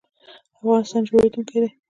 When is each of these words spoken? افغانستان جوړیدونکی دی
افغانستان 0.61 1.01
جوړیدونکی 1.09 1.57
دی 1.61 1.69